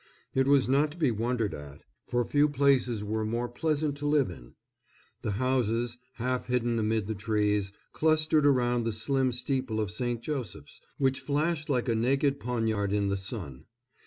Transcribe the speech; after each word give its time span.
It 0.33 0.47
was 0.47 0.67
not 0.67 0.89
to 0.93 0.97
be 0.97 1.11
wondered 1.11 1.53
at, 1.53 1.83
for 2.07 2.25
few 2.25 2.49
places 2.49 3.03
were 3.03 3.23
more 3.23 3.47
pleasant 3.47 3.95
to 3.97 4.07
live 4.07 4.31
in. 4.31 4.55
The 5.21 5.33
houses, 5.33 5.99
half 6.15 6.47
hidden 6.47 6.79
amid 6.79 7.05
the 7.05 7.13
trees, 7.13 7.71
clustered 7.93 8.47
around 8.47 8.83
the 8.85 8.93
slim 8.93 9.31
steeple 9.31 9.79
of 9.79 9.91
St. 9.91 10.19
Joseph's, 10.19 10.81
which 10.97 11.19
flashed 11.19 11.69
like 11.69 11.87
a 11.87 11.93
naked 11.93 12.39
poniard 12.39 12.91
in 12.91 13.09
the 13.09 13.15
sun. 13.17 13.65